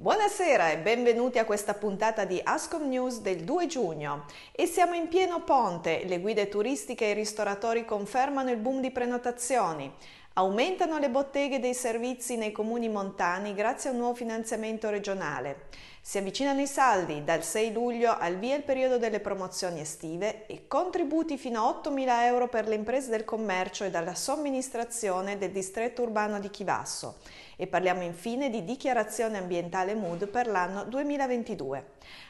[0.00, 4.26] Buonasera e benvenuti a questa puntata di Ascom News del 2 giugno.
[4.52, 8.92] E siamo in pieno ponte, le guide turistiche e i ristoratori confermano il boom di
[8.92, 9.92] prenotazioni.
[10.38, 15.66] Aumentano le botteghe dei servizi nei comuni montani grazie a un nuovo finanziamento regionale.
[16.00, 20.68] Si avvicinano i saldi, dal 6 luglio al via il periodo delle promozioni estive e
[20.68, 26.02] contributi fino a 8.000 euro per le imprese del commercio e dalla somministrazione del distretto
[26.02, 27.16] urbano di Chivasso.
[27.56, 31.84] E parliamo infine di dichiarazione ambientale Mood per l'anno 2022.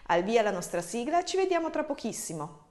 [0.07, 2.68] Al via la nostra sigla, ci vediamo tra pochissimo.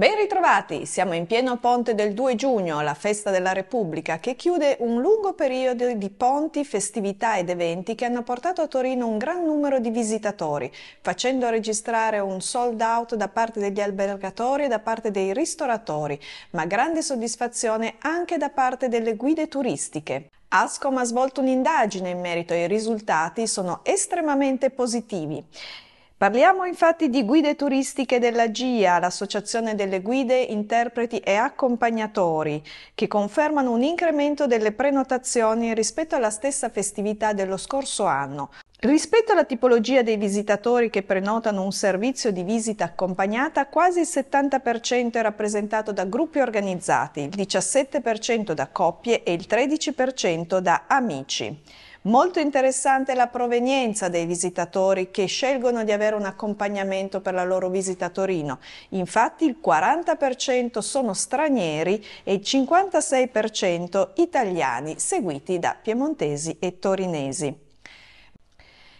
[0.00, 4.78] Ben ritrovati, siamo in pieno ponte del 2 giugno, la festa della Repubblica, che chiude
[4.80, 9.44] un lungo periodo di ponti, festività ed eventi che hanno portato a Torino un gran
[9.44, 10.72] numero di visitatori,
[11.02, 16.18] facendo registrare un sold out da parte degli albergatori e da parte dei ristoratori,
[16.52, 20.30] ma grande soddisfazione anche da parte delle guide turistiche.
[20.48, 25.44] Ascom ha svolto un'indagine in merito e i risultati sono estremamente positivi.
[26.20, 32.62] Parliamo infatti di guide turistiche della GIA, l'Associazione delle Guide, Interpreti e Accompagnatori,
[32.94, 38.50] che confermano un incremento delle prenotazioni rispetto alla stessa festività dello scorso anno.
[38.80, 45.12] Rispetto alla tipologia dei visitatori che prenotano un servizio di visita accompagnata, quasi il 70%
[45.12, 51.62] è rappresentato da gruppi organizzati, il 17% da coppie e il 13% da amici.
[52.04, 57.68] Molto interessante la provenienza dei visitatori che scelgono di avere un accompagnamento per la loro
[57.68, 58.58] visita a Torino.
[58.90, 67.54] Infatti il 40% sono stranieri e il 56% italiani, seguiti da piemontesi e torinesi.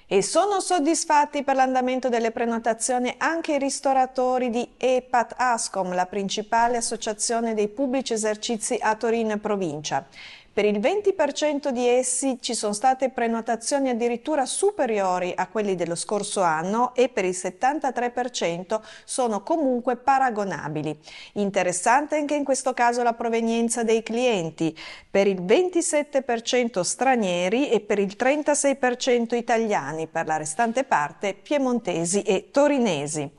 [0.07, 6.77] E sono soddisfatti per l'andamento delle prenotazioni anche i ristoratori di EPAT Ascom, la principale
[6.77, 10.05] associazione dei pubblici esercizi a Torino e provincia.
[10.53, 16.41] Per il 20% di essi ci sono state prenotazioni addirittura superiori a quelli dello scorso
[16.41, 20.99] anno e per il 73% sono comunque paragonabili.
[21.35, 24.77] Interessante anche in questo caso la provenienza dei clienti,
[25.09, 32.51] per il 27% stranieri e per il 36% italiani, per la restante parte piemontesi e
[32.51, 33.31] torinesi.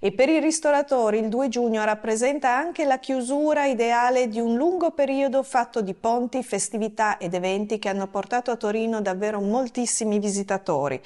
[0.00, 4.92] E per i ristoratori il 2 giugno rappresenta anche la chiusura ideale di un lungo
[4.92, 11.02] periodo fatto di ponti, festività ed eventi che hanno portato a Torino davvero moltissimi visitatori.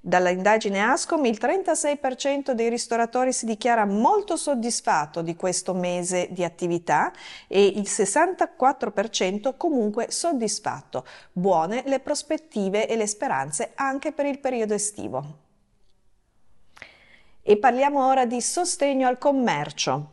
[0.00, 6.44] Dalla indagine Ascom il 36% dei ristoratori si dichiara molto soddisfatto di questo mese di
[6.44, 7.12] attività
[7.48, 11.04] e il 64% comunque soddisfatto.
[11.32, 15.46] Buone le prospettive e le speranze anche per il periodo estivo.
[17.50, 20.10] E parliamo ora di sostegno al commercio.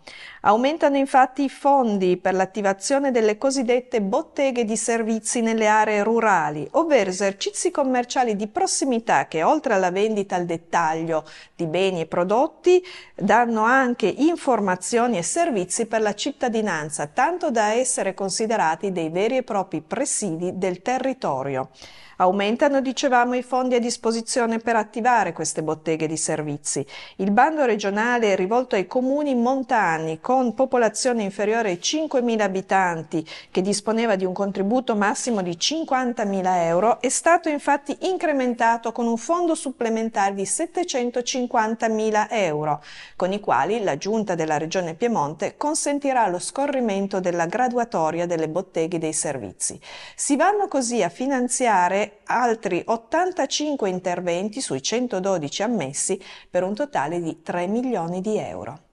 [0.48, 7.10] Aumentano infatti i fondi per l'attivazione delle cosiddette botteghe di servizi nelle aree rurali, ovvero
[7.10, 11.24] esercizi commerciali di prossimità che oltre alla vendita al dettaglio
[11.56, 12.84] di beni e prodotti
[13.16, 19.44] danno anche informazioni e servizi per la cittadinanza, tanto da essere considerati dei veri e
[19.44, 21.70] propri presidi del territorio.
[22.18, 26.86] Aumentano, dicevamo, i fondi a disposizione per attivare queste botteghe di servizi.
[27.18, 33.62] Il bando regionale è rivolto ai comuni montani con popolazione inferiore ai 5.000 abitanti, che
[33.62, 39.56] disponeva di un contributo massimo di 50.000 euro, è stato infatti incrementato con un fondo
[39.56, 42.84] supplementare di 750.000 euro,
[43.16, 48.98] con i quali la Giunta della Regione Piemonte consentirà lo scorrimento della graduatoria delle botteghe
[48.98, 49.80] dei servizi.
[50.16, 57.42] Si vanno così a finanziare altri 85 interventi sui 112 ammessi per un totale di
[57.42, 58.85] 3 milioni di euro.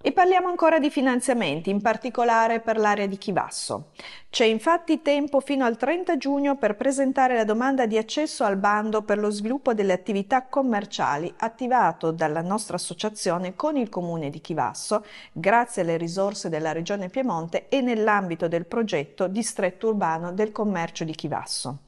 [0.00, 3.90] E parliamo ancora di finanziamenti, in particolare per l'area di Chivasso.
[4.30, 9.02] C'è infatti tempo fino al 30 giugno per presentare la domanda di accesso al bando
[9.02, 15.04] per lo sviluppo delle attività commerciali attivato dalla nostra associazione con il comune di Chivasso,
[15.32, 21.12] grazie alle risorse della Regione Piemonte e nell'ambito del progetto Distretto Urbano del Commercio di
[21.12, 21.87] Chivasso.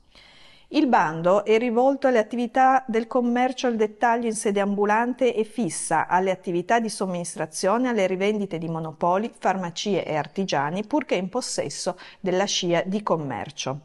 [0.73, 6.07] Il bando è rivolto alle attività del commercio al dettaglio in sede ambulante e fissa,
[6.07, 12.45] alle attività di somministrazione, alle rivendite di monopoli, farmacie e artigiani, purché in possesso della
[12.45, 13.81] scia di commercio.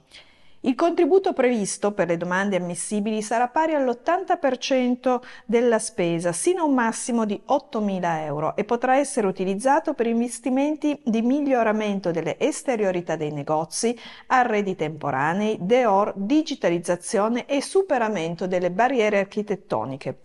[0.65, 6.73] Il contributo previsto per le domande ammissibili sarà pari all'80% della spesa, sino a un
[6.73, 13.31] massimo di 8.000 euro e potrà essere utilizzato per investimenti di miglioramento delle esteriorità dei
[13.31, 13.95] negozi,
[14.25, 20.24] arredi temporanei, deor, digitalizzazione e superamento delle barriere architettoniche.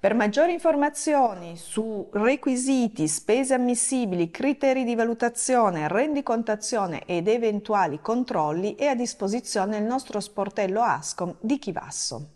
[0.00, 8.86] Per maggiori informazioni su requisiti, spese ammissibili, criteri di valutazione, rendicontazione ed eventuali controlli è
[8.86, 12.28] a disposizione il nostro sportello Ascom di Chivasso.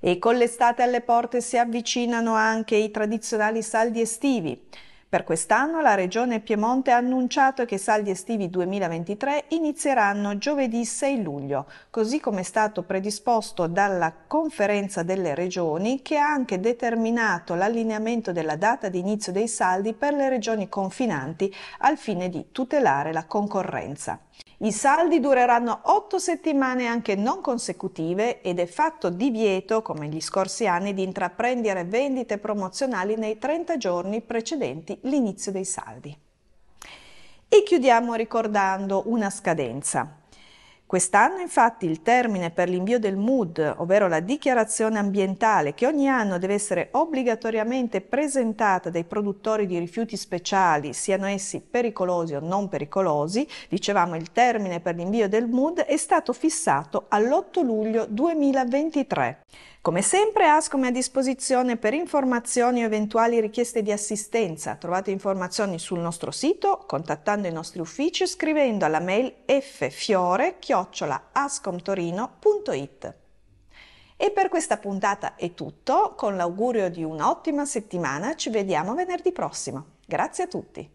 [0.00, 4.68] E con l'estate alle porte si avvicinano anche i tradizionali saldi estivi.
[5.12, 11.22] Per quest'anno la Regione Piemonte ha annunciato che i saldi estivi 2023 inizieranno giovedì 6
[11.22, 18.32] luglio, così come è stato predisposto dalla Conferenza delle Regioni che ha anche determinato l'allineamento
[18.32, 23.26] della data di inizio dei saldi per le regioni confinanti al fine di tutelare la
[23.26, 24.18] concorrenza.
[24.58, 30.66] I saldi dureranno otto settimane anche non consecutive ed è fatto divieto, come gli scorsi
[30.66, 36.16] anni, di intraprendere vendite promozionali nei 30 giorni precedenti l'inizio dei saldi.
[37.48, 40.21] E chiudiamo ricordando una scadenza.
[40.92, 46.36] Quest'anno infatti il termine per l'invio del MUD, ovvero la dichiarazione ambientale che ogni anno
[46.36, 53.48] deve essere obbligatoriamente presentata dai produttori di rifiuti speciali, siano essi pericolosi o non pericolosi,
[53.70, 59.44] dicevamo il termine per l'invio del MUD è stato fissato all'8 luglio 2023.
[59.82, 64.76] Come sempre Ascom è a disposizione per informazioni o eventuali richieste di assistenza.
[64.76, 69.34] Trovate informazioni sul nostro sito contattando i nostri uffici scrivendo alla mail
[70.90, 73.14] ffiore-ascomtorino.it.
[74.16, 79.86] E per questa puntata è tutto, con l'augurio di un'ottima settimana ci vediamo venerdì prossimo.
[80.06, 80.88] Grazie a tutti!